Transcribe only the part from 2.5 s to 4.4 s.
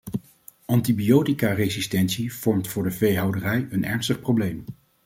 voor de veehouderij een ernstig